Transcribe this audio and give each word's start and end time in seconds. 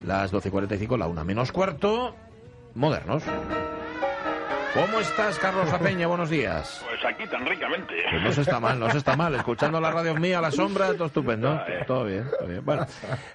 Las 0.00 0.32
12.45, 0.32 0.96
la 0.96 1.08
una 1.08 1.24
menos 1.24 1.50
cuarto, 1.50 2.14
modernos. 2.74 3.24
¿Cómo 4.72 5.00
estás, 5.00 5.40
Carlos 5.40 5.72
Apeña? 5.72 6.06
Buenos 6.06 6.30
días. 6.30 6.84
Pues 6.86 7.04
aquí 7.04 7.28
tan 7.28 7.44
ricamente. 7.44 7.94
Pues 8.08 8.22
no 8.22 8.32
se 8.32 8.42
está 8.42 8.60
mal, 8.60 8.78
no 8.78 8.88
se 8.90 8.98
está 8.98 9.16
mal. 9.16 9.34
Escuchando 9.34 9.80
la 9.80 9.90
radio 9.90 10.14
mía 10.14 10.38
a 10.38 10.42
la 10.42 10.52
sombra, 10.52 10.92
todo 10.94 11.06
estupendo. 11.06 11.60
Todo 11.88 12.04
bien, 12.04 12.30
todo 12.38 12.46
bien. 12.46 12.64
Bueno, 12.64 12.86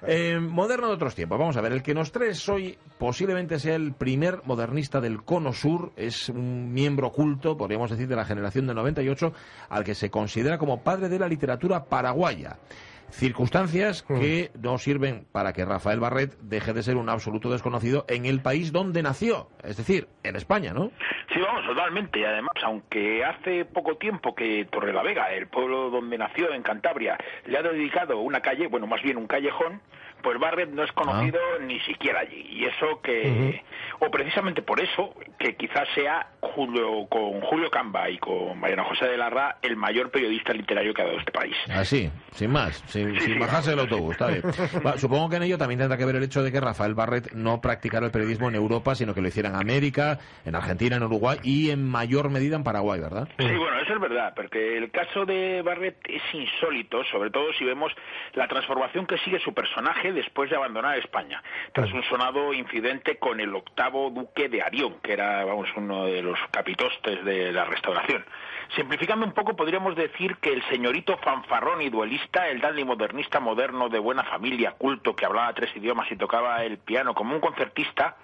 eh, 0.06 0.38
moderno 0.40 0.88
de 0.88 0.94
otros 0.94 1.14
tiempos. 1.14 1.38
Vamos 1.38 1.58
a 1.58 1.60
ver, 1.60 1.72
el 1.72 1.82
que 1.82 1.92
nos 1.92 2.10
trae 2.12 2.32
hoy 2.48 2.78
posiblemente 2.96 3.58
sea 3.58 3.74
el 3.74 3.92
primer 3.92 4.40
modernista 4.44 5.02
del 5.02 5.22
Cono 5.22 5.52
Sur. 5.52 5.92
Es 5.96 6.30
un 6.30 6.72
miembro 6.72 7.08
oculto, 7.08 7.58
podríamos 7.58 7.90
decir, 7.90 8.08
de 8.08 8.16
la 8.16 8.24
generación 8.24 8.66
del 8.66 8.76
98, 8.76 9.34
al 9.68 9.84
que 9.84 9.94
se 9.94 10.10
considera 10.10 10.56
como 10.56 10.82
padre 10.82 11.10
de 11.10 11.18
la 11.18 11.28
literatura 11.28 11.84
paraguaya. 11.84 12.56
Circunstancias 13.10 14.04
Mm. 14.08 14.20
que 14.20 14.50
no 14.60 14.78
sirven 14.78 15.26
para 15.32 15.52
que 15.52 15.64
Rafael 15.64 16.00
Barret 16.00 16.34
deje 16.40 16.72
de 16.72 16.82
ser 16.82 16.96
un 16.96 17.08
absoluto 17.08 17.50
desconocido 17.50 18.04
en 18.08 18.26
el 18.26 18.40
país 18.40 18.72
donde 18.72 19.02
nació, 19.02 19.48
es 19.62 19.76
decir, 19.76 20.08
en 20.22 20.36
España, 20.36 20.72
¿no? 20.72 20.90
Sí, 21.32 21.40
vamos, 21.40 21.64
totalmente. 21.66 22.20
Y 22.20 22.24
además, 22.24 22.54
aunque 22.64 23.24
hace 23.24 23.64
poco 23.64 23.96
tiempo 23.96 24.34
que 24.34 24.66
Torrelavega, 24.70 25.32
el 25.32 25.46
pueblo 25.48 25.90
donde 25.90 26.18
nació 26.18 26.52
en 26.52 26.62
Cantabria, 26.62 27.16
le 27.46 27.58
ha 27.58 27.62
dedicado 27.62 28.18
una 28.20 28.40
calle, 28.40 28.66
bueno, 28.66 28.86
más 28.86 29.02
bien 29.02 29.16
un 29.16 29.26
callejón, 29.26 29.80
pues 30.24 30.38
Barrett 30.40 30.70
no 30.70 30.82
es 30.82 30.90
conocido 30.92 31.38
ni 31.60 31.78
siquiera 31.80 32.20
allí. 32.20 32.46
Y 32.50 32.64
eso 32.64 33.00
que, 33.02 33.62
o 34.00 34.10
precisamente 34.10 34.62
por 34.62 34.80
eso, 34.80 35.14
que 35.38 35.54
quizás 35.54 35.86
sea 35.94 36.26
Julio, 36.40 37.06
con 37.08 37.40
Julio 37.42 37.70
Camba 37.70 38.08
y 38.10 38.18
con 38.18 38.58
Mariano 38.58 38.84
José 38.84 39.06
de 39.06 39.16
Larra 39.18 39.58
el 39.62 39.76
mayor 39.76 40.10
periodista 40.10 40.52
literario 40.52 40.94
que 40.94 41.02
ha 41.02 41.04
dado 41.06 41.18
este 41.18 41.30
país. 41.30 41.54
Así, 41.68 42.10
sin 42.32 42.50
más, 42.50 42.76
sin, 42.86 43.14
Sí, 43.14 43.20
sin 43.20 43.34
sí. 43.34 43.38
bajarse 43.38 43.70
del 43.70 43.80
autobús, 43.80 44.12
está 44.12 44.28
bien. 44.28 44.42
Va, 44.86 44.96
supongo 44.98 45.28
que 45.28 45.36
en 45.36 45.42
ello 45.44 45.58
también 45.58 45.78
tendrá 45.80 45.96
que 45.98 46.04
ver 46.06 46.16
el 46.16 46.22
hecho 46.24 46.42
de 46.42 46.50
que 46.50 46.60
Rafael 46.60 46.94
Barret 46.94 47.32
no 47.32 47.60
practicara 47.60 48.06
el 48.06 48.12
periodismo 48.12 48.48
en 48.48 48.54
Europa, 48.54 48.94
sino 48.94 49.14
que 49.14 49.20
lo 49.20 49.28
hiciera 49.28 49.50
en 49.50 49.56
América, 49.56 50.18
en 50.46 50.54
Argentina, 50.54 50.96
en 50.96 51.02
Uruguay 51.02 51.38
y 51.42 51.70
en 51.70 51.86
mayor 51.86 52.30
medida 52.30 52.56
en 52.56 52.64
Paraguay, 52.64 53.00
¿verdad? 53.00 53.28
Sí, 53.38 53.44
bueno, 53.44 53.78
eso 53.78 53.92
es 53.94 54.00
verdad, 54.00 54.32
porque 54.34 54.78
el 54.78 54.90
caso 54.90 55.26
de 55.26 55.60
Barrett 55.62 55.98
es 56.08 56.22
insólito, 56.32 57.04
sobre 57.04 57.30
todo 57.30 57.52
si 57.58 57.64
vemos 57.64 57.92
la 58.34 58.48
transformación 58.48 59.06
que 59.06 59.18
sigue 59.18 59.38
su 59.40 59.52
personaje 59.52 60.12
después 60.14 60.50
de 60.50 60.56
abandonar 60.56 60.98
España, 60.98 61.42
tras 61.72 61.92
un 61.92 62.02
sonado 62.04 62.52
incidente 62.52 63.18
con 63.18 63.40
el 63.40 63.54
octavo 63.54 64.10
duque 64.10 64.48
de 64.48 64.62
Arión, 64.62 64.94
que 65.02 65.12
era, 65.12 65.44
vamos, 65.44 65.68
uno 65.76 66.06
de 66.06 66.22
los 66.22 66.38
capitostes 66.50 67.24
de 67.24 67.52
la 67.52 67.64
restauración. 67.64 68.24
Simplificando 68.74 69.26
un 69.26 69.32
poco, 69.32 69.54
podríamos 69.54 69.94
decir 69.94 70.36
que 70.36 70.52
el 70.52 70.62
señorito 70.68 71.16
fanfarrón 71.18 71.82
y 71.82 71.90
duelista, 71.90 72.48
el 72.48 72.60
dandy 72.60 72.84
modernista 72.84 73.40
moderno 73.40 73.88
de 73.88 73.98
buena 73.98 74.24
familia, 74.24 74.72
culto, 74.72 75.14
que 75.14 75.26
hablaba 75.26 75.52
tres 75.52 75.74
idiomas 75.76 76.10
y 76.10 76.16
tocaba 76.16 76.64
el 76.64 76.78
piano 76.78 77.14
como 77.14 77.34
un 77.34 77.40
concertista, 77.40 78.16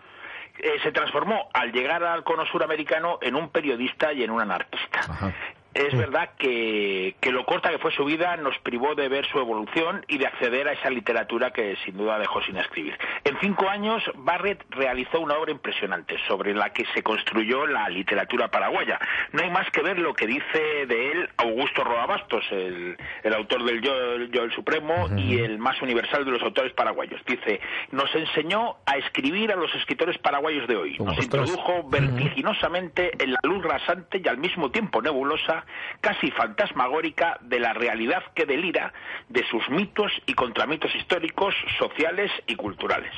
eh, 0.59 0.79
se 0.83 0.93
transformó 0.93 1.49
al 1.53 1.73
llegar 1.73 2.03
al 2.05 2.25
cono 2.25 2.45
suramericano 2.47 3.19
en 3.23 3.35
un 3.35 3.51
periodista 3.51 4.13
y 4.13 4.23
en 4.23 4.31
un 4.31 4.41
anarquista. 4.41 5.01
Ajá. 5.01 5.33
Es 5.75 5.97
verdad 5.97 6.31
que, 6.39 7.15
que 7.21 7.31
lo 7.31 7.45
corta 7.47 7.71
que 7.71 7.79
fue 7.79 7.93
su 7.93 8.05
vida 8.05 8.37
nos 8.37 8.59
privó 8.59 8.95
de 8.95 9.09
ver 9.09 9.27
su 9.27 9.39
evolución 9.39 10.05
y 10.09 10.19
de 10.19 10.27
acceder 10.27 10.69
a 10.69 10.73
esa 10.73 10.91
literatura 10.91 11.53
que 11.53 11.77
sin 11.85 11.97
duda 11.97 12.19
dejó 12.19 12.43
sin 12.43 12.57
escribir. 12.57 12.99
En 13.25 13.39
cinco 13.41 13.69
años, 13.69 14.03
Barrett 14.17 14.65
realizó 14.71 15.21
una 15.21 15.35
obra 15.35 15.53
impresionante 15.53 16.17
sobre 16.27 16.55
la 16.55 16.71
que 16.71 16.85
se 16.95 17.03
construyó 17.03 17.67
la 17.67 17.89
literatura 17.89 18.49
paraguaya. 18.49 18.99
No 19.33 19.43
hay 19.43 19.51
más 19.51 19.71
que 19.71 19.83
ver 19.83 19.99
lo 19.99 20.15
que 20.15 20.27
dice 20.27 20.87
de 20.87 21.13
él 21.13 21.29
Augusto 21.37 21.85
Roabastos, 21.85 22.45
el, 22.51 22.97
el 23.23 23.35
autor 23.35 23.65
del 23.65 23.81
Yo, 23.81 23.93
Yo 24.33 24.43
el 24.43 24.53
Supremo 24.53 25.09
y 25.17 25.39
el 25.39 25.59
más 25.59 25.81
universal 25.83 26.25
de 26.25 26.33
los 26.33 26.43
autores 26.43 26.73
paraguayos. 26.73 27.21
Dice, 27.27 27.61
nos 27.93 28.13
enseñó 28.15 28.77
a 28.87 28.97
escribir 28.97 29.53
a 29.53 29.57
los 29.57 29.75
escritores 29.75 30.19
paraguayos 30.19 30.67
de 30.67 30.77
hoy. 30.77 30.97
Nos 30.99 31.17
introdujo 31.19 31.89
vertiginosamente 31.89 33.13
en 33.23 33.33
la 33.33 33.41
luz 33.43 33.63
rasante 33.63 34.21
y 34.23 34.29
al 34.29 34.39
mismo 34.39 34.71
tiempo 34.71 35.03
nebulosa, 35.03 35.60
casi 36.01 36.31
fantasmagórica, 36.31 37.39
de 37.43 37.61
la 37.61 37.73
realidad 37.73 38.23
que 38.35 38.47
delira, 38.47 38.93
de 39.29 39.45
sus 39.49 39.69
mitos 39.71 40.13
y 40.27 40.35
contramitos 40.35 40.95
históricos, 40.95 41.55
sociales 41.79 42.31
y 42.47 42.57
culturales. 42.57 43.15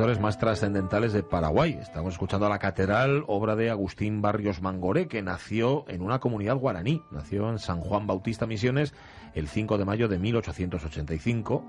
Más 0.00 0.38
trascendentales 0.38 1.12
de 1.12 1.22
Paraguay. 1.22 1.78
Estamos 1.78 2.14
escuchando 2.14 2.46
a 2.46 2.48
la 2.48 2.58
Catedral, 2.58 3.22
obra 3.26 3.54
de 3.54 3.68
Agustín 3.68 4.22
Barrios 4.22 4.62
Mangoré, 4.62 5.08
que 5.08 5.20
nació 5.20 5.84
en 5.88 6.00
una 6.00 6.20
comunidad 6.20 6.56
guaraní. 6.56 7.02
Nació 7.10 7.50
en 7.50 7.58
San 7.58 7.80
Juan 7.80 8.06
Bautista 8.06 8.46
Misiones 8.46 8.94
el 9.34 9.46
5 9.46 9.76
de 9.76 9.84
mayo 9.84 10.08
de 10.08 10.18
1885. 10.18 11.64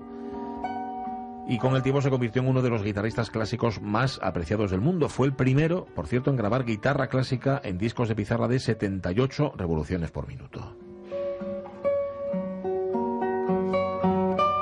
Y 1.46 1.58
con 1.58 1.76
el 1.76 1.82
tiempo 1.82 2.00
se 2.00 2.08
convirtió 2.08 2.40
en 2.40 2.48
uno 2.48 2.62
de 2.62 2.70
los 2.70 2.82
guitarristas 2.82 3.28
clásicos 3.30 3.82
más 3.82 4.18
apreciados 4.22 4.70
del 4.70 4.80
mundo. 4.80 5.10
Fue 5.10 5.26
el 5.26 5.34
primero, 5.34 5.84
por 5.94 6.06
cierto, 6.06 6.30
en 6.30 6.36
grabar 6.36 6.64
guitarra 6.64 7.08
clásica 7.08 7.60
en 7.62 7.76
discos 7.76 8.08
de 8.08 8.14
pizarra 8.14 8.48
de 8.48 8.60
78 8.60 9.52
revoluciones 9.56 10.10
por 10.10 10.26
minuto. 10.26 10.74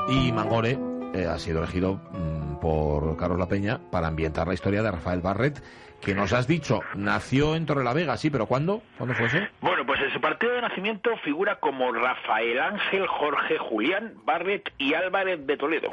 Y 0.08 0.32
Mangore 0.32 0.76
eh, 1.14 1.26
ha 1.26 1.38
sido 1.38 1.60
elegido 1.60 2.00
mm, 2.12 2.39
por 2.60 3.16
Carlos 3.16 3.38
La 3.38 3.46
Peña 3.46 3.80
para 3.90 4.08
ambientar 4.08 4.46
la 4.46 4.54
historia 4.54 4.82
de 4.82 4.90
Rafael 4.90 5.20
Barret, 5.20 5.62
que 6.00 6.14
nos 6.14 6.32
has 6.32 6.46
dicho, 6.46 6.80
nació 6.94 7.56
en 7.56 7.66
Torrelavega, 7.66 8.16
sí, 8.16 8.30
pero 8.30 8.46
¿cuándo? 8.46 8.82
¿Cuándo 8.96 9.14
fue 9.14 9.26
eso? 9.26 9.38
Bueno, 9.60 9.84
pues 9.84 10.00
en 10.00 10.10
su 10.12 10.20
partido 10.20 10.52
de 10.54 10.62
nacimiento 10.62 11.14
figura 11.18 11.56
como 11.56 11.92
Rafael 11.92 12.58
Ángel 12.58 13.06
Jorge 13.06 13.58
Julián 13.58 14.14
Barret 14.24 14.72
y 14.78 14.94
Álvarez 14.94 15.46
de 15.46 15.56
Toledo. 15.56 15.90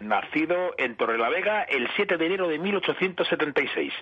Nacido 0.00 0.74
en 0.78 0.96
Torrelavega 0.96 1.62
el 1.62 1.88
7 1.96 2.16
de 2.16 2.26
enero 2.26 2.46
de 2.46 2.58
1876. 2.58 3.92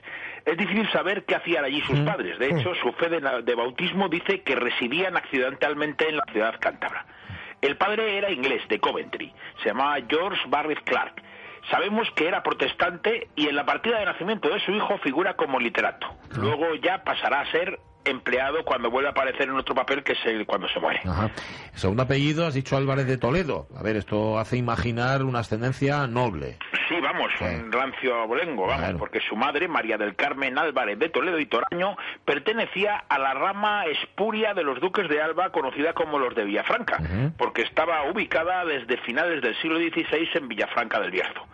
Es 0.45 0.57
difícil 0.59 0.91
saber 0.91 1.25
qué 1.25 1.37
hacían 1.37 1.65
allí 1.65 1.81
sus 1.83 1.99
padres. 2.01 2.39
De 2.39 2.49
hecho, 2.49 2.75
su 2.83 2.93
fe 2.93 3.09
de, 3.09 3.21
de 3.43 3.55
bautismo 3.55 4.09
dice 4.09 4.43
que 4.43 4.57
residían 4.57 5.17
accidentalmente 5.17 6.09
en 6.09 6.19
la 6.19 6.25
ciudad 6.31 6.55
cántabra. 6.61 7.07
El 7.63 7.77
padre 7.77 8.19
era 8.19 8.31
inglés, 8.31 8.63
de 8.69 8.79
Coventry. 8.79 9.33
Se 9.63 9.71
llamaba 9.71 9.97
George 10.09 10.43
Barrett 10.49 10.85
Clark. 10.85 11.23
Sabemos 11.71 12.09
que 12.15 12.29
era 12.29 12.43
protestante 12.43 13.29
y 13.35 13.49
en 13.49 13.57
la 13.57 13.65
partida 13.67 13.99
de 13.99 14.05
nacimiento 14.07 14.49
de 14.49 14.61
su 14.61 14.73
hijo 14.73 14.99
figura 14.99 15.35
como 15.35 15.59
literato. 15.59 16.07
Luego 16.37 16.75
ya 16.77 17.03
pasará 17.03 17.41
a 17.41 17.51
ser 17.51 17.79
empleado 18.05 18.65
cuando 18.65 18.89
vuelve 18.89 19.09
a 19.09 19.11
aparecer 19.11 19.49
en 19.49 19.57
otro 19.57 19.75
papel 19.75 20.05
que 20.05 20.13
es 20.13 20.19
el 20.27 20.47
cuando 20.47 20.69
se 20.69 20.79
muere. 20.79 21.01
Ajá. 21.05 21.29
Segundo 21.75 22.05
apellido, 22.05 22.47
has 22.47 22.55
dicho 22.55 22.77
Álvarez 22.77 23.07
de 23.09 23.19
Toledo. 23.19 23.67
A 23.77 23.83
ver, 23.83 23.97
esto 23.97 24.39
hace 24.39 24.57
imaginar 24.57 25.25
una 25.25 25.41
ascendencia 25.41 26.07
noble. 26.07 26.57
Sí, 26.89 26.95
vamos, 27.03 27.33
Sí. 27.37 27.45
un 27.45 27.73
rancio 27.73 28.15
abolengo, 28.23 28.63
vamos, 28.69 28.79
Claro. 28.79 28.99
porque 28.99 29.19
su 29.29 29.35
madre, 29.35 29.67
María 29.67 29.99
del 29.99 30.15
Carmen 30.15 30.57
Álvarez 30.57 31.01
de 31.01 31.09
Toledo 31.09 31.41
y 31.41 31.47
Toraño, 31.47 31.97
pertenecía 32.25 32.97
a 33.09 33.19
la 33.19 33.35
rama 33.35 33.87
espuria 33.87 34.55
de 34.55 34.63
los 34.63 34.79
duques 34.81 35.09
de 35.09 35.21
Alba, 35.21 35.51
conocida 35.51 35.93
como 35.95 36.21
los 36.21 36.33
de 36.37 36.45
Villafranca, 36.45 36.99
porque 37.37 37.63
estaba 37.63 38.05
ubicada 38.05 38.65
desde 38.65 38.99
finales 38.99 39.43
del 39.43 39.57
siglo 39.61 39.79
XVI 39.81 40.29
en 40.35 40.47
Villafranca 40.47 41.01
del 41.01 41.11
Bierzo. 41.11 41.45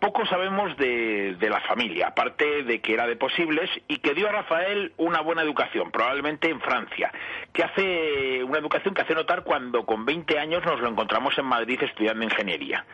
Poco 0.00 0.26
sabemos 0.26 0.76
de, 0.76 1.36
de 1.38 1.50
la 1.50 1.60
familia, 1.62 2.08
aparte 2.08 2.62
de 2.64 2.80
que 2.80 2.92
era 2.94 3.06
de 3.06 3.16
posibles 3.16 3.70
y 3.88 3.98
que 3.98 4.14
dio 4.14 4.28
a 4.28 4.32
Rafael 4.32 4.92
una 4.98 5.20
buena 5.20 5.42
educación, 5.42 5.90
probablemente 5.90 6.50
en 6.50 6.60
Francia, 6.60 7.10
que 7.52 7.62
hace 7.64 8.44
una 8.44 8.58
educación 8.58 8.94
que 8.94 9.02
hace 9.02 9.14
notar 9.14 9.42
cuando 9.42 9.86
con 9.86 10.04
20 10.04 10.38
años 10.38 10.64
nos 10.64 10.80
lo 10.80 10.88
encontramos 10.88 11.36
en 11.38 11.46
Madrid 11.46 11.82
estudiando 11.82 12.24
ingeniería. 12.24 12.84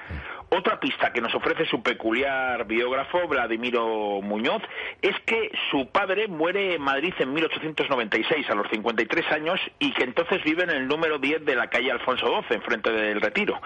Otra 0.55 0.79
pista 0.79 1.15
que 1.15 1.23
nos 1.23 1.35
ofrece 1.35 1.65
su 1.65 1.83
peculiar 1.83 2.67
biógrafo, 2.67 3.27
Vladimiro 3.27 4.21
Muñoz, 4.21 4.63
es 5.01 5.19
que 5.25 5.51
su 5.71 5.89
padre 5.89 6.29
muere 6.29 6.75
en 6.75 6.83
Madrid 6.83 7.15
en 7.19 7.33
1896, 7.33 8.51
a 8.51 8.55
los 8.55 8.69
53 8.69 9.33
años, 9.33 9.59
y 9.79 9.95
que 9.95 10.05
entonces 10.05 10.45
vive 10.45 10.65
en 10.65 10.71
el 10.71 10.87
número 10.87 11.19
10 11.19 11.47
de 11.47 11.57
la 11.57 11.69
calle 11.69 11.91
Alfonso 11.91 12.27
XII, 12.27 12.57
enfrente 12.57 12.93
del 12.93 13.23
Retiro. 13.23 13.63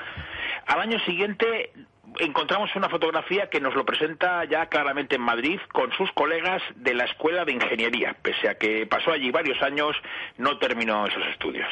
Al 0.67 0.81
año 0.81 0.99
siguiente 1.01 1.73
encontramos 2.19 2.75
una 2.77 2.89
fotografía 2.89 3.49
que 3.49 3.61
nos 3.61 3.75
lo 3.75 3.85
presenta 3.85 4.45
ya 4.45 4.67
claramente 4.67 5.17
en 5.17 5.23
Madrid 5.23 5.61
con 5.73 5.93
sus 5.93 6.11
colegas 6.13 6.63
de 6.77 6.95
la 6.95 7.05
Escuela 7.05 7.45
de 7.45 7.53
Ingeniería. 7.53 8.17
Pese 8.23 8.49
a 8.49 8.55
que 8.55 8.87
pasó 8.87 9.13
allí 9.13 9.31
varios 9.31 9.61
años, 9.63 9.97
no 10.39 10.59
terminó 10.59 11.07
esos 11.07 11.25
estudios. 11.27 11.69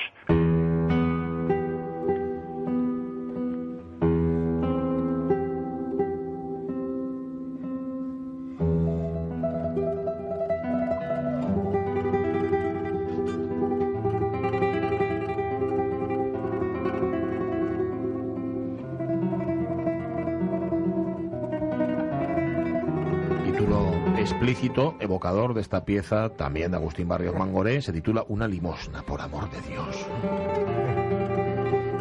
Explícito, 24.24 24.96
evocador 25.00 25.52
de 25.52 25.60
esta 25.60 25.84
pieza, 25.84 26.30
también 26.30 26.70
de 26.70 26.78
Agustín 26.78 27.06
Barrios 27.06 27.36
Mangoré, 27.36 27.82
se 27.82 27.92
titula 27.92 28.24
Una 28.28 28.48
limosna, 28.48 29.02
por 29.02 29.20
amor 29.20 29.50
de 29.50 29.60
Dios. 29.68 30.06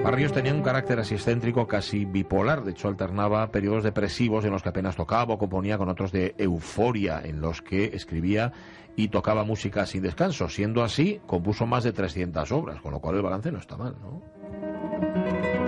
Barrios 0.02 0.32
tenía 0.32 0.54
un 0.54 0.62
carácter 0.62 1.00
así 1.00 1.16
excéntrico, 1.16 1.68
casi 1.68 2.06
bipolar. 2.06 2.64
De 2.64 2.72
hecho, 2.72 2.88
alternaba 2.88 3.52
periodos 3.52 3.84
depresivos 3.84 4.46
en 4.46 4.52
los 4.52 4.64
que 4.64 4.70
apenas 4.70 4.96
tocaba 4.96 5.34
o 5.34 5.38
componía 5.38 5.78
con 5.78 5.90
otros 5.90 6.14
de 6.14 6.34
euforia, 6.38 7.22
en 7.24 7.42
los 7.42 7.62
que 7.62 7.86
escribía 7.94 8.54
y 8.96 9.10
tocaba 9.10 9.44
música 9.44 9.86
sin 9.86 10.04
descanso. 10.04 10.48
Siendo 10.48 10.82
así, 10.82 11.20
compuso 11.26 11.66
más 11.66 11.84
de 11.84 11.92
300 11.92 12.52
obras, 12.54 12.82
con 12.82 12.94
lo 12.94 13.00
cual 13.00 13.18
el 13.18 13.22
balance 13.22 13.52
no 13.52 13.60
está 13.60 13.76
mal, 13.76 13.98
¿no? 14.02 15.63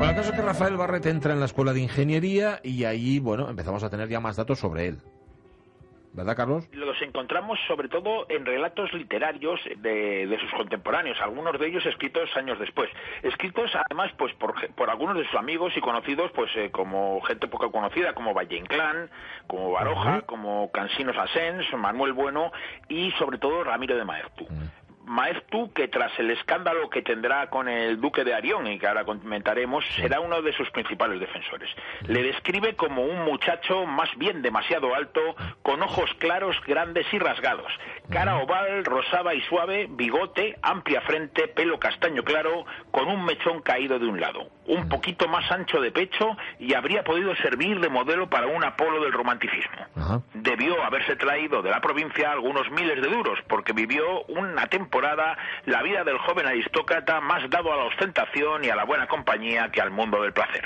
Bueno, 0.00 0.12
el 0.12 0.16
caso 0.16 0.30
es 0.30 0.36
que 0.36 0.42
Rafael 0.42 0.78
Barret 0.78 1.04
entra 1.04 1.34
en 1.34 1.40
la 1.40 1.44
escuela 1.44 1.74
de 1.74 1.80
ingeniería 1.80 2.58
y 2.62 2.84
ahí, 2.84 3.18
bueno, 3.18 3.50
empezamos 3.50 3.84
a 3.84 3.90
tener 3.90 4.08
ya 4.08 4.18
más 4.18 4.34
datos 4.34 4.58
sobre 4.58 4.86
él. 4.86 4.98
¿Verdad, 6.14 6.34
Carlos? 6.34 6.66
Los 6.72 7.00
encontramos 7.02 7.58
sobre 7.68 7.90
todo 7.90 8.24
en 8.30 8.46
relatos 8.46 8.90
literarios 8.94 9.60
de, 9.76 10.38
sus 10.40 10.50
contemporáneos, 10.52 11.18
algunos 11.20 11.60
de 11.60 11.66
ellos 11.68 11.84
escritos 11.84 12.34
años 12.34 12.58
después. 12.58 12.88
Escritos 13.22 13.70
además 13.74 14.10
pues 14.16 14.32
por, 14.36 14.54
algunos 14.88 15.18
de 15.18 15.26
sus 15.26 15.34
amigos 15.34 15.74
y 15.76 15.82
conocidos, 15.82 16.32
pues 16.34 16.50
eh, 16.56 16.70
como 16.70 17.20
gente 17.20 17.46
poco 17.46 17.70
conocida, 17.70 18.14
como 18.14 18.32
Valle 18.32 18.56
Inclán, 18.56 19.10
como 19.46 19.70
Baroja, 19.72 20.22
como 20.22 20.72
Cansinos 20.72 21.16
Asens, 21.18 21.66
Manuel 21.74 22.14
Bueno 22.14 22.52
y 22.88 23.10
sobre 23.18 23.36
todo 23.36 23.64
Ramiro 23.64 23.98
de 23.98 24.04
Maertu. 24.06 24.46
Maeztu, 25.10 25.72
que 25.72 25.88
tras 25.88 26.16
el 26.20 26.30
escándalo 26.30 26.88
que 26.88 27.02
tendrá 27.02 27.50
con 27.50 27.68
el 27.68 28.00
duque 28.00 28.22
de 28.22 28.32
Arión, 28.32 28.68
y 28.68 28.78
que 28.78 28.86
ahora 28.86 29.04
comentaremos, 29.04 29.84
será 29.96 30.20
uno 30.20 30.40
de 30.40 30.52
sus 30.52 30.70
principales 30.70 31.18
defensores. 31.18 31.68
Le 32.06 32.22
describe 32.22 32.76
como 32.76 33.02
un 33.02 33.24
muchacho 33.24 33.86
más 33.86 34.08
bien 34.16 34.40
demasiado 34.40 34.94
alto, 34.94 35.20
con 35.62 35.82
ojos 35.82 36.08
claros, 36.18 36.56
grandes 36.64 37.12
y 37.12 37.18
rasgados, 37.18 37.72
cara 38.08 38.36
oval, 38.36 38.84
rosada 38.84 39.34
y 39.34 39.40
suave, 39.42 39.88
bigote, 39.90 40.56
amplia 40.62 41.00
frente, 41.00 41.48
pelo 41.48 41.80
castaño 41.80 42.22
claro, 42.22 42.64
con 42.92 43.08
un 43.08 43.24
mechón 43.24 43.62
caído 43.62 43.98
de 43.98 44.06
un 44.06 44.20
lado, 44.20 44.48
un 44.66 44.88
poquito 44.88 45.26
más 45.26 45.50
ancho 45.50 45.80
de 45.80 45.90
pecho 45.90 46.36
y 46.60 46.74
habría 46.74 47.02
podido 47.02 47.34
servir 47.34 47.80
de 47.80 47.88
modelo 47.88 48.30
para 48.30 48.46
un 48.46 48.62
Apolo 48.62 49.02
del 49.02 49.12
romanticismo. 49.12 50.22
Debió 50.34 50.84
haberse 50.84 51.16
traído 51.16 51.62
de 51.62 51.70
la 51.70 51.80
provincia 51.80 52.30
algunos 52.30 52.70
miles 52.70 53.02
de 53.02 53.08
duros, 53.08 53.40
porque 53.48 53.72
vivió 53.72 54.22
una 54.28 54.66
temporada 54.68 54.99
la 55.00 55.82
vida 55.82 56.04
del 56.04 56.18
joven 56.18 56.46
aristócrata 56.46 57.20
más 57.20 57.48
dado 57.50 57.72
a 57.72 57.76
la 57.76 57.84
ostentación 57.84 58.64
y 58.64 58.70
a 58.70 58.76
la 58.76 58.84
buena 58.84 59.06
compañía 59.06 59.70
que 59.70 59.80
al 59.80 59.90
mundo 59.90 60.22
del 60.22 60.32
placer 60.32 60.64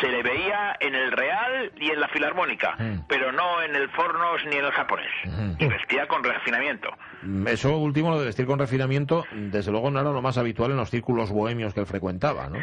se 0.00 0.08
le 0.08 0.22
veía 0.22 0.76
en 0.80 0.94
el 0.94 1.12
Real 1.12 1.72
y 1.76 1.90
en 1.90 2.00
la 2.00 2.08
Filarmónica, 2.08 2.76
mm. 2.78 3.06
pero 3.08 3.32
no 3.32 3.62
en 3.62 3.74
el 3.74 3.88
Fornos 3.90 4.44
ni 4.46 4.56
en 4.56 4.64
el 4.64 4.72
japonés. 4.72 5.10
Y 5.58 5.66
vestía 5.66 6.06
con 6.08 6.24
refinamiento. 6.24 6.88
Mm, 7.22 7.46
eso 7.48 7.76
último, 7.76 8.10
lo 8.10 8.18
de 8.18 8.26
vestir 8.26 8.46
con 8.46 8.58
refinamiento, 8.58 9.24
desde 9.32 9.70
luego 9.70 9.90
no 9.90 10.00
era 10.00 10.10
lo 10.10 10.22
más 10.22 10.38
habitual 10.38 10.70
en 10.70 10.76
los 10.76 10.90
círculos 10.90 11.30
bohemios 11.30 11.74
que 11.74 11.80
él 11.80 11.86
frecuentaba, 11.86 12.48
¿no? 12.48 12.58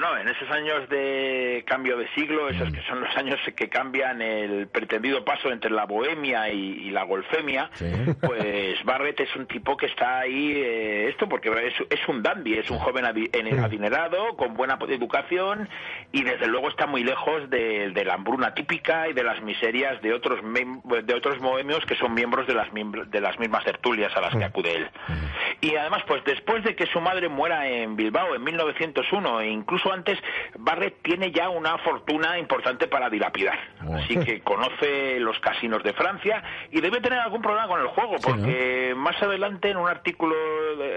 No, 0.00 0.16
en 0.16 0.26
esos 0.28 0.50
años 0.50 0.88
de 0.88 1.62
cambio 1.66 1.98
de 1.98 2.08
siglo, 2.14 2.48
esos 2.48 2.70
mm. 2.70 2.72
que 2.72 2.82
son 2.88 3.02
los 3.02 3.14
años 3.18 3.38
que 3.54 3.68
cambian 3.68 4.22
el 4.22 4.66
pretendido 4.66 5.26
paso 5.26 5.52
entre 5.52 5.70
la 5.70 5.84
bohemia 5.84 6.48
y, 6.48 6.90
la 6.90 7.02
golfemia, 7.04 7.70
pues 8.20 8.82
Barrett 8.84 9.20
es 9.20 9.36
un 9.36 9.46
tipo 9.46 9.76
que 9.76 9.86
está 9.86 10.20
ahí, 10.20 10.52
eh, 10.56 11.08
esto 11.10 11.28
porque 11.28 11.50
es, 11.50 11.74
es, 11.90 12.08
un 12.08 12.22
dandy, 12.22 12.54
es 12.54 12.70
un 12.70 12.78
joven 12.78 13.04
adinerado, 13.04 14.36
con 14.36 14.54
buena 14.54 14.78
educación 14.88 15.68
y 16.12 16.22
desde 16.22 16.46
luego 16.46 16.70
está 16.70 16.86
muy 16.86 17.04
lejos 17.04 17.50
de, 17.50 17.92
la 18.02 18.14
hambruna 18.14 18.54
típica 18.54 19.06
y 19.08 19.12
de 19.12 19.22
las 19.22 19.42
miserias 19.42 20.00
de 20.00 20.14
otros 20.14 20.40
de 20.42 21.14
otros 21.14 21.38
bohemios 21.38 21.84
que 21.84 21.94
son 21.96 22.14
miembros 22.14 22.46
de 22.46 22.54
las 22.54 22.68
de 22.72 23.20
las 23.20 23.38
mismas 23.38 23.64
tertulias 23.64 24.16
a 24.16 24.22
las 24.22 24.34
que 24.34 24.44
acude 24.44 24.76
él. 24.76 24.90
Y 25.60 25.76
además, 25.76 26.02
pues 26.06 26.24
después 26.24 26.64
de 26.64 26.74
que 26.74 26.86
su 26.86 27.00
madre 27.02 27.28
muera 27.28 27.68
en 27.68 27.96
Bilbao 27.96 28.34
en 28.34 28.42
1901 28.42 29.40
e 29.42 29.50
incluso 29.50 29.89
antes, 29.92 30.18
Barrett 30.58 31.02
tiene 31.02 31.32
ya 31.32 31.48
una 31.48 31.78
fortuna 31.78 32.38
importante 32.38 32.88
para 32.88 33.10
dilapidar. 33.10 33.58
Así 33.94 34.16
que 34.16 34.40
conoce 34.44 35.18
los 35.20 35.38
casinos 35.40 35.82
de 35.82 35.92
Francia 35.92 36.42
y 36.70 36.80
debe 36.80 37.00
tener 37.00 37.18
algún 37.18 37.42
problema 37.42 37.68
con 37.68 37.80
el 37.80 37.88
juego, 37.88 38.16
porque 38.22 38.94
más 38.96 39.20
adelante 39.22 39.70
en 39.70 39.76
un 39.76 39.88
artículo, 39.88 40.34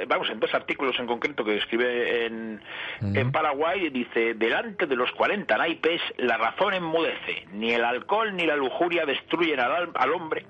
vamos, 0.07 0.30
en 0.30 0.40
dos 0.40 0.54
artículos 0.54 1.00
en 1.00 1.07
concreto 1.07 1.44
que 1.44 1.57
escribe 1.57 2.25
en, 2.25 2.62
en 3.01 3.31
Paraguay, 3.31 3.90
dice, 3.90 4.34
delante 4.34 4.86
de 4.86 4.95
los 4.95 5.12
40 5.12 5.57
naipes, 5.57 6.01
la 6.18 6.38
razón 6.38 6.74
enmudece, 6.74 7.48
ni 7.51 7.72
el 7.72 7.84
alcohol 7.84 8.36
ni 8.36 8.45
la 8.45 8.56
lujuria 8.56 9.06
destruyen 9.06 9.60
al 9.60 10.13
hombre 10.13 10.45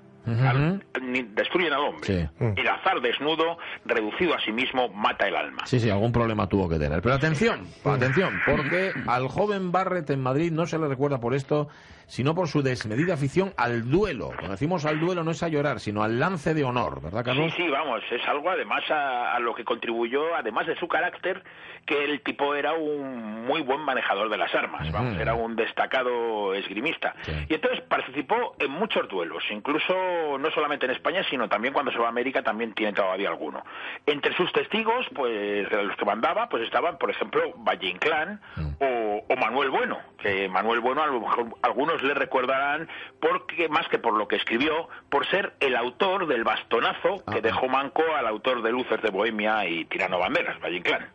destruyen 1.34 1.72
al 1.72 1.80
hombre. 1.80 2.30
El 2.38 2.68
azar 2.68 3.00
desnudo, 3.00 3.58
reducido 3.84 4.34
a 4.34 4.40
sí 4.40 4.52
mismo, 4.52 4.88
mata 4.88 5.26
el 5.26 5.36
alma. 5.36 5.66
Sí, 5.66 5.80
sí, 5.80 5.90
algún 5.90 6.12
problema 6.12 6.48
tuvo 6.48 6.68
que 6.68 6.78
tener. 6.78 7.02
Pero 7.02 7.14
atención, 7.14 7.66
atención, 7.84 8.40
porque 8.46 8.92
al 9.06 9.28
joven 9.28 9.72
Barrett 9.72 10.10
en 10.10 10.20
Madrid 10.20 10.52
no 10.52 10.66
se 10.66 10.78
le 10.78 10.88
recuerda 10.88 11.20
por 11.20 11.34
esto, 11.34 11.68
sino 12.06 12.34
por 12.34 12.48
su 12.48 12.62
desmedida 12.62 13.14
afición 13.14 13.52
al 13.56 13.90
duelo. 13.90 14.28
Cuando 14.28 14.52
decimos 14.52 14.84
al 14.84 15.00
duelo 15.00 15.24
no 15.24 15.30
es 15.30 15.42
a 15.42 15.48
llorar, 15.48 15.80
sino 15.80 16.02
al 16.02 16.18
lance 16.18 16.54
de 16.54 16.64
honor, 16.64 17.02
¿verdad, 17.02 17.24
Carlos? 17.24 17.52
Sí, 17.56 17.62
sí, 17.62 17.68
vamos, 17.68 18.02
es 18.10 18.26
algo 18.28 18.50
además 18.50 18.82
a, 18.90 19.38
lo 19.40 19.54
que 19.54 19.64
contribuyó, 19.64 20.34
además 20.34 20.66
de 20.66 20.76
su 20.76 20.88
carácter, 20.88 21.42
que 21.86 22.04
el 22.04 22.20
tipo 22.22 22.54
era 22.54 22.72
un 22.74 23.44
muy 23.46 23.62
buen 23.62 23.80
manejador 23.80 24.30
de 24.30 24.38
las 24.38 24.54
armas, 24.54 24.90
vamos, 24.90 25.18
era 25.18 25.34
un 25.34 25.56
destacado 25.56 26.54
esgrimista. 26.54 27.14
Y 27.48 27.54
entonces 27.54 27.80
participó 27.82 28.54
en 28.58 28.70
muchos 28.70 29.08
duelos, 29.08 29.42
incluso 29.50 29.94
no 30.38 30.50
solamente 30.50 30.86
en 30.86 30.92
España, 30.94 31.22
sino 31.28 31.48
también 31.48 31.74
cuando 31.74 31.92
se 31.92 31.98
va 31.98 32.06
a 32.06 32.08
América 32.08 32.42
también 32.42 32.72
tiene 32.74 32.92
todavía 32.92 33.28
alguno. 33.28 33.64
Entre 34.06 34.34
sus 34.36 34.52
testigos, 34.52 35.06
pues 35.14 35.68
de 35.68 35.82
los 35.82 35.96
que 35.96 36.04
mandaba, 36.04 36.48
pues 36.48 36.64
estaban, 36.64 36.98
por 36.98 37.10
ejemplo, 37.10 37.52
Valle 37.56 37.88
Inclán 37.88 38.40
o, 38.80 39.36
Manuel 39.36 39.70
Bueno, 39.70 39.98
que 40.18 40.48
Manuel 40.48 40.80
Bueno 40.80 41.02
a 41.02 41.06
lo 41.06 41.20
mejor 41.20 41.46
algunos 41.62 42.02
le 42.02 42.14
recordarán 42.14 42.88
porque 43.20 43.68
más 43.68 43.86
que 43.88 43.98
por 43.98 44.14
lo 44.14 44.28
que 44.28 44.36
escribió, 44.36 44.88
por 45.10 45.26
ser 45.26 45.54
el 45.60 45.76
autor 45.76 46.26
del 46.26 46.44
bastonazo 46.44 47.24
que 47.30 47.40
dejó 47.40 47.68
manco 47.68 48.02
al 48.16 48.26
autor 48.26 48.62
de 48.62 48.72
Luces 48.72 49.02
de 49.02 49.10
Bohemia 49.10 49.66
y 49.66 49.84
Tirano 49.84 50.18
Banderas, 50.18 50.60
Valle 50.60 50.78
Inclán. 50.78 51.08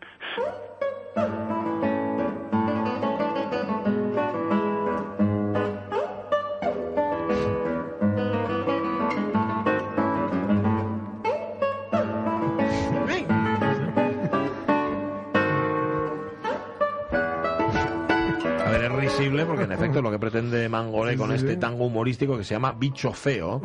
Porque 19.46 19.64
en 19.64 19.72
efecto 19.74 20.02
lo 20.02 20.12
que 20.12 20.18
pretende 20.18 20.70
Mangolé 20.70 21.18
con 21.18 21.34
este 21.34 21.58
tango 21.58 21.86
humorístico 21.86 22.38
que 22.38 22.44
se 22.46 22.54
llama 22.54 22.72
Bicho 22.72 23.12
Feo, 23.12 23.62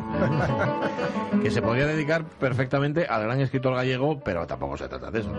que 1.41 1.49
se 1.49 1.61
podría 1.61 1.85
dedicar 1.85 2.25
perfectamente 2.25 3.05
al 3.05 3.23
gran 3.23 3.39
escritor 3.39 3.73
gallego, 3.73 4.19
pero 4.19 4.45
tampoco 4.45 4.75
se 4.75 4.89
trata 4.89 5.11
de 5.11 5.21
eso. 5.21 5.31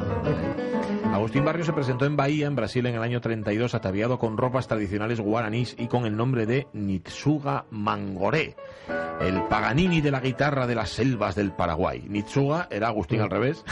Agustín 1.13 1.45
Barrio 1.45 1.65
se 1.65 1.73
presentó 1.73 2.07
en 2.07 2.17
Bahía, 2.17 2.47
en 2.47 2.57
Brasil, 2.57 2.85
en 2.87 2.95
el 2.95 3.03
año 3.03 3.21
32, 3.21 3.75
ataviado 3.75 4.19
con 4.19 4.37
ropas 4.37 4.69
tradicionales 4.69 5.21
guaranís 5.21 5.75
y 5.79 5.87
con 5.87 6.07
el 6.07 6.17
nombre 6.17 6.47
de 6.47 6.67
Nitsuga 6.73 7.67
Mangoré, 7.71 8.57
el 9.21 9.43
Paganini 9.45 10.01
de 10.01 10.11
la 10.11 10.21
guitarra 10.21 10.67
de 10.67 10.75
las 10.75 10.91
selvas 10.91 11.35
del 11.35 11.53
Paraguay. 11.53 12.05
Nitsuga 12.09 12.69
era 12.71 12.89
Agustín 12.89 13.21
al 13.21 13.31
revés, 13.31 13.65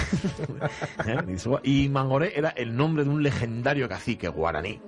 ¿Eh? 1.07 1.37
y 1.63 1.89
Mangoré 1.89 2.33
era 2.37 2.51
el 2.51 2.77
nombre 2.77 3.05
de 3.05 3.11
un 3.11 3.23
legendario 3.23 3.89
cacique 3.89 4.29
guaraní. 4.29 4.81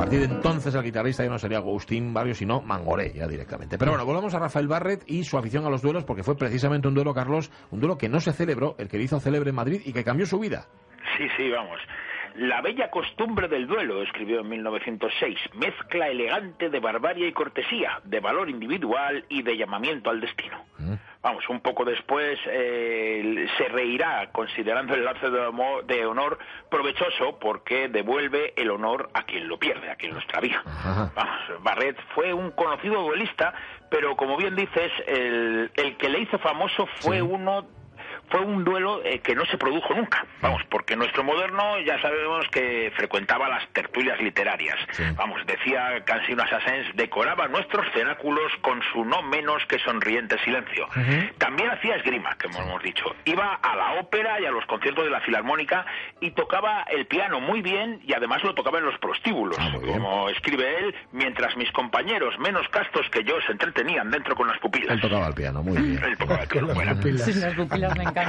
Partir 0.00 0.20
de 0.20 0.34
entonces 0.34 0.74
el 0.74 0.82
guitarrista 0.82 1.24
ya 1.24 1.28
no 1.28 1.38
sería 1.38 1.58
Agustín 1.58 2.14
Barrios, 2.14 2.38
sino 2.38 2.62
Mangoré, 2.62 3.12
ya 3.12 3.26
directamente. 3.28 3.76
Pero 3.76 3.90
bueno, 3.90 4.06
volvamos 4.06 4.34
a 4.34 4.38
Rafael 4.38 4.66
Barret 4.66 5.02
y 5.06 5.24
su 5.24 5.36
afición 5.36 5.66
a 5.66 5.68
los 5.68 5.82
duelos, 5.82 6.04
porque 6.04 6.22
fue 6.22 6.38
precisamente 6.38 6.88
un 6.88 6.94
duelo, 6.94 7.12
Carlos, 7.12 7.52
un 7.70 7.80
duelo 7.80 7.98
que 7.98 8.08
no 8.08 8.18
se 8.18 8.32
celebró, 8.32 8.76
el 8.78 8.88
que 8.88 8.96
hizo 8.96 9.20
célebre 9.20 9.50
en 9.50 9.56
Madrid 9.56 9.82
y 9.84 9.92
que 9.92 10.02
cambió 10.02 10.24
su 10.24 10.38
vida. 10.38 10.64
Sí, 11.18 11.26
sí, 11.36 11.50
vamos. 11.50 11.78
La 12.36 12.62
bella 12.62 12.88
costumbre 12.90 13.46
del 13.48 13.66
duelo, 13.66 14.02
escribió 14.02 14.40
en 14.40 14.48
1906, 14.48 15.38
mezcla 15.56 16.08
elegante 16.08 16.70
de 16.70 16.80
barbarie 16.80 17.28
y 17.28 17.32
cortesía, 17.32 18.00
de 18.04 18.20
valor 18.20 18.48
individual 18.48 19.26
y 19.28 19.42
de 19.42 19.58
llamamiento 19.58 20.08
al 20.08 20.22
destino. 20.22 20.64
Mm. 20.78 20.94
Vamos, 21.22 21.46
un 21.50 21.60
poco 21.60 21.84
después 21.84 22.38
eh, 22.46 23.46
se 23.58 23.68
reirá 23.68 24.30
considerando 24.32 24.94
el 24.94 25.04
lance 25.04 25.28
de, 25.28 26.06
honor 26.06 26.38
provechoso 26.70 27.38
porque 27.38 27.88
devuelve 27.88 28.54
el 28.56 28.70
honor 28.70 29.10
a 29.12 29.24
quien 29.24 29.46
lo 29.46 29.58
pierde, 29.58 29.90
a 29.90 29.96
quien 29.96 30.14
lo 30.14 30.18
extravía. 30.18 30.62
Vamos, 31.14 31.62
Barret 31.62 31.98
fue 32.14 32.32
un 32.32 32.50
conocido 32.52 33.02
duelista, 33.02 33.52
pero 33.90 34.16
como 34.16 34.38
bien 34.38 34.56
dices, 34.56 34.90
el, 35.06 35.70
que 35.98 36.08
le 36.08 36.20
hizo 36.20 36.38
famoso 36.38 36.86
fue 37.00 37.20
uno 37.20 37.66
fue 38.30 38.40
un 38.40 38.64
duelo 38.64 39.02
eh, 39.04 39.20
que 39.20 39.34
no 39.34 39.44
se 39.46 39.58
produjo 39.58 39.94
nunca, 39.94 40.24
vamos, 40.40 40.62
porque 40.70 40.96
nuestro 40.96 41.24
moderno 41.24 41.78
ya 41.80 42.00
sabemos 42.00 42.46
que 42.50 42.92
frecuentaba 42.96 43.48
las 43.48 43.68
tertulias 43.72 44.20
literarias, 44.20 44.76
vamos, 45.16 45.44
decía 45.46 46.02
Cansino 46.04 46.42
Assassins, 46.42 46.94
decoraba 46.94 47.48
nuestros 47.48 47.86
cenáculos 47.92 48.52
con 48.62 48.80
su 48.92 49.04
no 49.04 49.22
menos 49.22 49.64
que 49.66 49.78
sonriente 49.80 50.38
silencio. 50.44 50.86
También 51.38 51.70
hacía 51.70 51.96
esgrima, 51.96 52.36
que 52.36 52.46
hemos 52.46 52.82
dicho, 52.82 53.04
iba 53.24 53.54
a 53.54 53.76
la 53.76 54.00
ópera 54.00 54.40
y 54.40 54.46
a 54.46 54.50
los 54.50 54.64
conciertos 54.66 55.04
de 55.04 55.10
la 55.10 55.20
filarmónica 55.20 55.84
y 56.20 56.30
tocaba 56.32 56.84
el 56.90 57.06
piano 57.06 57.40
muy 57.40 57.62
bien 57.62 58.00
y 58.04 58.12
además 58.12 58.42
lo 58.44 58.54
tocaba 58.54 58.78
en 58.78 58.84
los 58.84 58.98
prostíbulos, 58.98 59.58
ah, 59.60 59.72
como 59.86 60.28
escribe 60.28 60.78
él, 60.78 60.94
mientras 61.12 61.56
mis 61.56 61.70
compañeros 61.72 62.38
menos 62.38 62.68
castos 62.68 63.06
que 63.10 63.24
yo 63.24 63.34
se 63.46 63.52
entretenían 63.52 64.10
dentro 64.10 64.34
con 64.34 64.48
las 64.48 64.58
pupilas. 64.58 64.90
Él 64.92 65.00
tocaba 65.00 65.28
el 65.28 65.34
piano, 65.34 65.62
muy 65.62 65.76
bien. 65.78 66.04
Él 66.04 66.16
tocaba 66.16 66.42
el 66.42 66.48
piano, 66.48 66.68
Sí, 67.18 67.34
las 67.34 67.54
pupilas 67.54 67.96
me 67.96 68.04
encantan. 68.04 68.19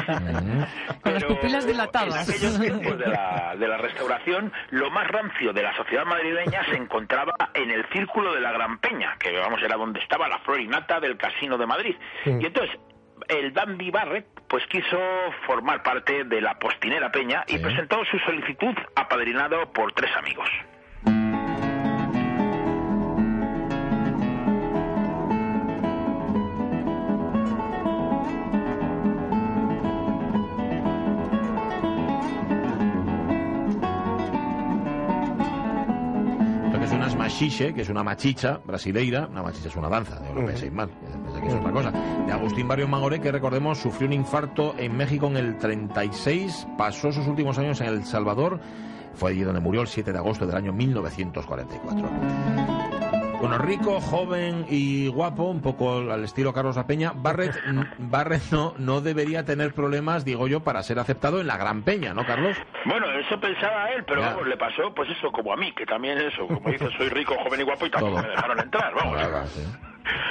Con 1.01 1.13
las 1.13 1.23
pupilas 1.23 1.65
dilatadas. 1.65 2.27
En 2.27 2.35
aquellos 2.35 2.59
tiempos 2.59 2.97
de 2.97 3.07
la, 3.07 3.55
de 3.57 3.67
la 3.67 3.77
restauración, 3.77 4.51
lo 4.69 4.89
más 4.91 5.07
rancio 5.07 5.53
de 5.53 5.63
la 5.63 5.75
sociedad 5.75 6.05
madrileña 6.05 6.63
se 6.65 6.75
encontraba 6.75 7.33
en 7.53 7.71
el 7.71 7.85
círculo 7.89 8.33
de 8.33 8.41
la 8.41 8.51
Gran 8.51 8.79
Peña, 8.79 9.15
que 9.19 9.37
vamos 9.37 9.61
era 9.61 9.75
donde 9.75 9.99
estaba 9.99 10.27
la 10.27 10.39
florinata 10.39 10.99
del 10.99 11.17
Casino 11.17 11.57
de 11.57 11.65
Madrid. 11.65 11.95
Y 12.25 12.45
entonces 12.45 12.77
el 13.27 13.53
Dandy 13.53 13.91
Barrett 13.91 14.25
pues 14.47 14.65
quiso 14.67 14.99
formar 15.45 15.83
parte 15.83 16.23
de 16.25 16.41
la 16.41 16.59
Postinera 16.59 17.11
Peña 17.11 17.43
y 17.47 17.57
presentó 17.59 18.03
su 18.05 18.19
solicitud 18.19 18.75
apadrinado 18.95 19.71
por 19.71 19.93
tres 19.93 20.11
amigos. 20.17 20.49
Que 37.73 37.81
es 37.81 37.89
una 37.89 38.03
machicha 38.03 38.59
brasileira, 38.65 39.27
una 39.27 39.43
machicha 39.43 39.67
es 39.67 39.75
una 39.75 39.89
danza, 39.89 40.19
de 40.19 40.33
lo 40.33 40.45
penséis 40.45 40.71
mal, 40.71 40.89
que 41.41 41.47
es 41.47 41.53
otra 41.53 41.71
cosa, 41.71 41.91
de 41.91 42.31
Agustín 42.31 42.67
Barrio 42.67 42.87
Mangoré, 42.87 43.19
que 43.19 43.31
recordemos 43.31 43.77
sufrió 43.77 44.07
un 44.07 44.13
infarto 44.13 44.75
en 44.77 44.95
México 44.95 45.27
en 45.27 45.37
el 45.37 45.57
36, 45.57 46.67
pasó 46.77 47.11
sus 47.11 47.27
últimos 47.27 47.57
años 47.57 47.81
en 47.81 47.87
El 47.87 48.05
Salvador, 48.05 48.59
fue 49.13 49.31
allí 49.31 49.41
donde 49.41 49.59
murió 49.59 49.81
el 49.81 49.87
7 49.87 50.11
de 50.11 50.17
agosto 50.17 50.45
del 50.45 50.55
año 50.55 50.73
1944. 50.73 52.90
Bueno, 53.41 53.57
rico, 53.57 53.99
joven 53.99 54.67
y 54.69 55.07
guapo, 55.07 55.45
un 55.45 55.61
poco 55.61 56.11
al 56.11 56.23
estilo 56.23 56.53
Carlos 56.53 56.75
La 56.75 56.85
Peña, 56.85 57.11
Barret, 57.15 57.51
Barret 57.97 58.43
no, 58.51 58.75
no 58.77 59.01
debería 59.01 59.43
tener 59.43 59.73
problemas, 59.73 60.23
digo 60.23 60.47
yo, 60.47 60.59
para 60.59 60.83
ser 60.83 60.99
aceptado 60.99 61.41
en 61.41 61.47
la 61.47 61.57
Gran 61.57 61.81
Peña, 61.81 62.13
¿no, 62.13 62.23
Carlos? 62.23 62.55
Bueno, 62.85 63.07
eso 63.13 63.39
pensaba 63.39 63.89
él, 63.89 64.03
pero 64.05 64.21
vamos, 64.21 64.45
le 64.45 64.57
pasó, 64.57 64.93
pues 64.93 65.09
eso, 65.09 65.31
como 65.31 65.53
a 65.53 65.57
mí, 65.57 65.71
que 65.71 65.87
también 65.87 66.19
eso, 66.19 66.45
como 66.45 66.69
dice, 66.69 66.87
soy 66.97 67.09
rico, 67.09 67.35
joven 67.43 67.61
y 67.61 67.63
guapo 67.63 67.87
y 67.87 67.89
tampoco 67.89 68.21
me 68.21 68.29
dejaron 68.29 68.59
entrar, 68.59 68.93
vamos. 68.93 69.19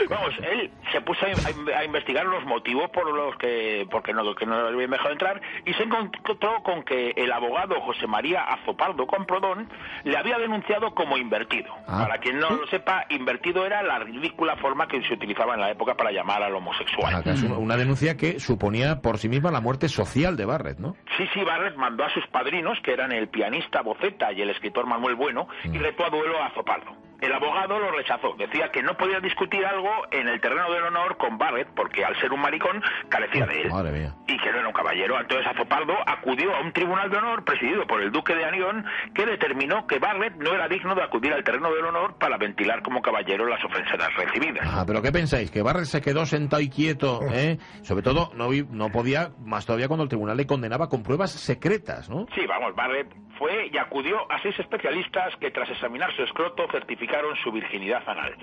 Vamos, 0.08 0.34
él 0.42 0.70
se 0.92 1.00
puso 1.00 1.26
a, 1.26 1.84
investigar 1.84 2.26
los 2.26 2.44
motivos 2.44 2.90
por 2.90 3.12
los 3.12 3.36
que, 3.36 3.86
porque 3.90 4.12
no, 4.12 4.34
que 4.34 4.46
no 4.46 4.62
le 4.62 4.74
habían 4.74 4.90
dejado 4.90 5.12
entrar 5.12 5.40
y 5.64 5.72
se 5.74 5.82
encontró 5.84 6.62
con 6.62 6.82
que 6.82 7.12
el 7.16 7.32
abogado 7.32 7.80
José 7.80 8.06
María 8.06 8.42
Azopaldo 8.42 9.06
Comprodón 9.06 9.68
le 10.04 10.16
había 10.16 10.38
denunciado 10.38 10.94
como 10.94 11.16
invertido. 11.16 11.72
Ah. 11.86 12.06
Para 12.06 12.18
quien 12.18 12.38
no 12.38 12.50
lo 12.50 12.66
sepa, 12.66 13.06
invertido 13.10 13.66
era 13.66 13.82
la 13.82 13.98
ridícula 13.98 14.56
forma 14.56 14.88
que 14.88 15.02
se 15.02 15.14
utilizaba 15.14 15.54
en 15.54 15.60
la 15.60 15.70
época 15.70 15.94
para 15.94 16.10
llamar 16.10 16.42
al 16.42 16.54
homosexual. 16.54 17.22
una 17.58 17.76
denuncia 17.76 18.16
que 18.16 18.40
suponía 18.40 19.00
por 19.00 19.18
sí 19.18 19.28
misma 19.28 19.50
la 19.50 19.60
muerte 19.60 19.88
social 19.88 20.36
de 20.36 20.44
Barrett, 20.44 20.78
¿no? 20.78 20.96
Sí, 21.16 21.24
sí, 21.34 21.42
Barrett 21.44 21.76
mandó 21.76 22.04
a 22.04 22.10
sus 22.10 22.26
padrinos, 22.28 22.78
que 22.82 22.92
eran 22.92 23.12
el 23.12 23.28
pianista 23.28 23.82
Boceta 23.82 24.32
y 24.32 24.42
el 24.42 24.50
escritor 24.50 24.86
Manuel 24.86 25.14
Bueno, 25.14 25.48
y 25.64 25.78
mm. 25.78 25.82
retó 25.82 26.04
a 26.04 26.10
duelo 26.10 26.42
a 26.42 26.46
Azopaldo. 26.46 26.99
El 27.20 27.32
abogado 27.32 27.78
lo 27.78 27.90
rechazó. 27.90 28.34
Decía 28.38 28.70
que 28.70 28.82
no 28.82 28.96
podía 28.96 29.20
discutir 29.20 29.64
algo 29.64 29.90
en 30.10 30.28
el 30.28 30.40
terreno 30.40 30.70
del 30.72 30.84
honor 30.84 31.16
con 31.16 31.36
Barrett, 31.36 31.68
porque 31.74 32.04
al 32.04 32.18
ser 32.20 32.32
un 32.32 32.40
maricón 32.40 32.82
carecía 33.08 33.46
de 33.46 33.62
él. 33.62 34.12
Y 34.26 34.38
que 34.38 34.50
no 34.52 34.58
era 34.58 34.68
un 34.68 34.72
caballero. 34.72 35.20
Entonces 35.20 35.46
Azopaldo 35.46 35.94
acudió 36.06 36.54
a 36.54 36.60
un 36.60 36.72
tribunal 36.72 37.10
de 37.10 37.18
honor 37.18 37.44
presidido 37.44 37.86
por 37.86 38.00
el 38.00 38.10
duque 38.10 38.34
de 38.34 38.44
Anión, 38.44 38.84
que 39.14 39.26
determinó 39.26 39.86
que 39.86 39.98
Barrett 39.98 40.34
no 40.36 40.54
era 40.54 40.68
digno 40.68 40.94
de 40.94 41.02
acudir 41.02 41.32
al 41.32 41.44
terreno 41.44 41.72
del 41.74 41.84
honor 41.84 42.16
para 42.18 42.38
ventilar 42.38 42.82
como 42.82 43.02
caballero 43.02 43.46
las 43.46 43.62
ofensas 43.64 43.98
recibidas. 44.16 44.66
Ah, 44.66 44.84
pero 44.86 45.02
¿qué 45.02 45.12
pensáis? 45.12 45.50
¿Que 45.50 45.62
Barrett 45.62 45.84
se 45.84 46.00
quedó 46.00 46.24
sentado 46.24 46.62
y 46.62 46.70
quieto? 46.70 47.20
¿eh? 47.32 47.58
Sobre 47.82 48.02
todo, 48.02 48.30
no, 48.34 48.48
no 48.70 48.88
podía, 48.90 49.30
más 49.44 49.66
todavía 49.66 49.88
cuando 49.88 50.04
el 50.04 50.08
tribunal 50.08 50.36
le 50.36 50.46
condenaba 50.46 50.88
con 50.88 51.02
pruebas 51.02 51.32
secretas, 51.32 52.08
¿no? 52.08 52.26
Sí, 52.34 52.46
vamos, 52.46 52.74
Barrett 52.74 53.08
fue 53.38 53.68
y 53.72 53.78
acudió 53.78 54.30
a 54.30 54.40
seis 54.42 54.58
especialistas 54.58 55.34
que 55.40 55.50
tras 55.50 55.68
examinar 55.70 56.14
su 56.14 56.22
escroto 56.22 56.66
certificaron 56.70 57.09
su 57.42 57.50
virginidad 57.50 58.02
anal. 58.06 58.34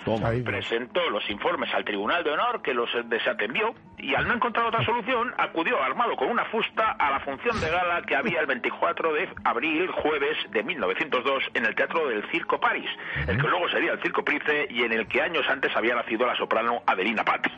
Presentó 0.44 1.10
los 1.10 1.28
informes 1.30 1.74
al 1.74 1.86
Tribunal 1.86 2.24
de 2.24 2.32
Honor 2.32 2.62
que 2.62 2.74
los 2.74 2.90
desatendió 3.06 3.74
y 3.98 4.14
al 4.14 4.28
no 4.28 4.34
encontrar 4.34 4.68
otra 4.68 4.84
solución 4.86 5.34
acudió 5.38 5.82
armado 5.82 6.16
con 6.16 6.30
una 6.30 6.46
fusta 6.46 6.92
a 6.92 7.12
la 7.12 7.20
función 7.22 7.60
de 7.60 7.70
gala 7.70 8.02
que 8.04 8.16
había 8.16 8.42
el 8.42 8.46
24 8.46 9.14
de 9.14 9.30
abril, 9.44 9.88
jueves 9.88 10.38
de 10.52 10.64
1902 10.64 11.44
en 11.54 11.66
el 11.66 11.76
Teatro 11.76 12.08
del 12.08 12.24
Circo 12.30 12.60
París, 12.60 12.90
el 13.28 13.38
que 13.38 13.48
luego 13.48 13.70
sería 13.70 13.94
el 13.94 14.02
Circo 14.02 14.24
Price 14.24 14.68
y 14.70 14.84
en 14.84 14.94
el 14.94 15.08
que 15.08 15.22
años 15.22 15.46
antes 15.50 15.76
había 15.76 15.96
nacido 15.96 16.26
la 16.26 16.36
soprano 16.36 16.82
Adelina 16.86 17.24
Patti. 17.24 17.52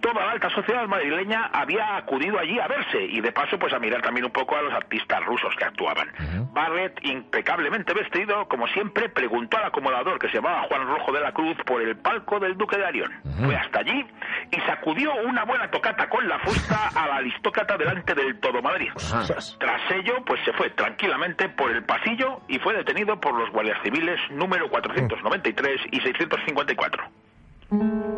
Toda 0.00 0.24
la 0.24 0.32
alta 0.32 0.50
sociedad 0.50 0.86
madrileña 0.86 1.46
había 1.52 1.96
acudido 1.96 2.38
allí 2.38 2.58
a 2.58 2.66
verse 2.66 3.02
y 3.02 3.20
de 3.20 3.32
paso 3.32 3.58
pues 3.58 3.72
a 3.72 3.78
mirar 3.78 4.02
también 4.02 4.26
un 4.26 4.32
poco 4.32 4.56
a 4.56 4.62
los 4.62 4.72
artistas 4.72 5.24
rusos 5.24 5.54
que 5.56 5.64
actuaban. 5.64 6.08
Barrett, 6.52 6.98
impecablemente 7.04 7.94
vestido, 7.94 8.46
como 8.48 8.66
siempre, 8.68 9.08
preguntó 9.08 9.58
al 9.58 9.66
acomodador 9.66 10.18
que 10.18 10.28
se 10.28 10.34
llamaba 10.34 10.64
Juan 10.68 10.86
Rojo 10.86 11.12
de 11.12 11.20
la 11.20 11.32
Cruz 11.32 11.56
por 11.64 11.82
el 11.82 11.96
palco 11.96 12.38
del 12.40 12.56
Duque 12.56 12.76
de 12.76 12.86
Arión. 12.86 13.12
Fue 13.44 13.54
hasta 13.54 13.80
allí 13.80 14.04
y 14.50 14.60
sacudió 14.60 15.12
una 15.24 15.44
buena 15.44 15.70
tocata 15.70 16.08
con 16.08 16.28
la 16.28 16.38
fusta 16.40 16.88
a 16.94 17.08
la 17.08 17.16
aristócrata 17.16 17.76
delante 17.76 18.14
del 18.14 18.38
Todo 18.40 18.60
Madrid. 18.62 18.90
Tras 19.58 19.90
ello, 19.92 20.24
pues 20.24 20.40
se 20.44 20.52
fue 20.52 20.70
tranquilamente 20.70 21.48
por 21.48 21.70
el 21.70 21.84
pasillo 21.84 22.40
y 22.48 22.58
fue 22.58 22.74
detenido 22.74 23.20
por 23.20 23.34
los 23.34 23.50
guardias 23.50 23.78
civiles 23.82 24.18
número 24.30 24.68
493 24.68 25.80
y 25.90 26.00
654. 26.00 28.11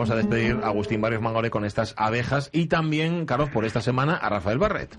Vamos 0.00 0.12
a 0.12 0.16
despedir 0.16 0.56
a 0.64 0.68
Agustín 0.68 1.02
Barrios 1.02 1.20
Mangore 1.20 1.50
con 1.50 1.66
estas 1.66 1.94
abejas 1.98 2.48
y 2.54 2.68
también, 2.68 3.26
Carlos, 3.26 3.50
por 3.50 3.66
esta 3.66 3.82
semana 3.82 4.16
a 4.16 4.30
Rafael 4.30 4.56
Barret. 4.56 4.94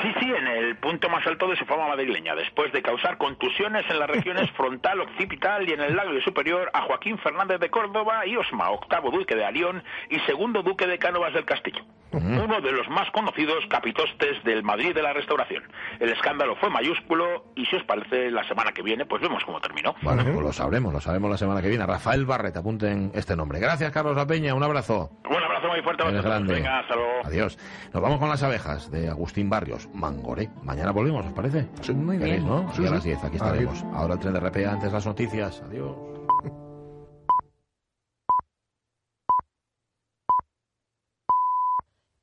Sí, 0.00 0.08
sí, 0.20 0.26
en 0.30 0.46
el 0.46 0.76
punto 0.76 1.08
más 1.08 1.26
alto 1.26 1.48
de 1.48 1.56
su 1.56 1.64
fama 1.64 1.88
madrileña, 1.88 2.36
después 2.36 2.72
de 2.72 2.80
causar 2.80 3.18
contusiones 3.18 3.84
en 3.90 3.98
las 3.98 4.08
regiones 4.08 4.48
frontal, 4.56 5.00
occipital 5.00 5.68
y 5.68 5.72
en 5.72 5.80
el 5.80 5.96
labio 5.96 6.20
superior 6.22 6.70
a 6.72 6.82
Joaquín 6.82 7.18
Fernández 7.18 7.58
de 7.58 7.68
Córdoba 7.68 8.24
y 8.26 8.36
Osma, 8.36 8.70
octavo 8.70 9.10
duque 9.10 9.34
de 9.34 9.44
Alión 9.44 9.82
y 10.08 10.20
segundo 10.20 10.62
duque 10.62 10.86
de 10.86 10.98
Cánovas 10.98 11.34
del 11.34 11.44
Castillo. 11.44 11.84
Uno 12.16 12.60
de 12.60 12.72
los 12.72 12.88
más 12.88 13.10
conocidos 13.10 13.64
capitostes 13.68 14.42
del 14.44 14.62
Madrid 14.62 14.94
de 14.94 15.02
la 15.02 15.12
Restauración. 15.12 15.62
El 16.00 16.10
escándalo 16.10 16.56
fue 16.56 16.70
mayúsculo 16.70 17.46
y 17.54 17.66
si 17.66 17.76
os 17.76 17.84
parece 17.84 18.30
la 18.30 18.46
semana 18.46 18.72
que 18.72 18.82
viene, 18.82 19.06
pues 19.06 19.22
vemos 19.22 19.42
cómo 19.44 19.60
terminó. 19.60 19.94
Bueno, 20.02 20.22
pues 20.24 20.36
lo 20.36 20.52
sabremos, 20.52 20.92
lo 20.92 21.00
sabemos 21.00 21.30
la 21.30 21.36
semana 21.38 21.62
que 21.62 21.68
viene. 21.68 21.86
Rafael 21.86 22.24
Barret, 22.24 22.56
apunten 22.56 23.10
este 23.14 23.36
nombre. 23.36 23.58
Gracias, 23.58 23.90
Carlos 23.92 24.16
La 24.16 24.26
Peña, 24.26 24.54
un 24.54 24.62
abrazo. 24.62 25.10
Un 25.28 25.42
abrazo 25.42 25.68
muy 25.68 25.82
fuerte. 25.82 26.04
Venga, 26.04 26.80
hasta 26.80 26.94
luego. 26.94 27.12
Adiós. 27.24 27.58
Nos 27.92 28.02
vamos 28.02 28.18
con 28.18 28.28
las 28.28 28.42
abejas 28.42 28.90
de 28.90 29.08
Agustín 29.08 29.48
Barrios, 29.50 29.88
Mangoré. 29.94 30.50
Mañana 30.62 30.92
volvemos, 30.92 31.26
¿os 31.26 31.32
parece? 31.32 31.68
muy 31.94 32.18
bien. 32.18 32.46
¿no? 32.46 32.70
a 32.70 32.80
las 32.80 33.04
10, 33.04 33.24
aquí 33.24 33.36
estaremos. 33.36 33.82
Ahora 33.94 34.14
el 34.14 34.20
tren 34.20 34.34
de 34.34 34.40
RPA 34.40 34.72
antes 34.72 34.92
las 34.92 35.06
noticias. 35.06 35.62
Adiós. 35.66 35.96